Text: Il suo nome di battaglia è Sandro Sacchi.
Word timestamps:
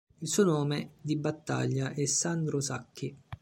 Il 0.17 0.27
suo 0.27 0.43
nome 0.43 0.93
di 0.99 1.15
battaglia 1.15 1.93
è 1.93 2.03
Sandro 2.07 2.59
Sacchi. 2.59 3.15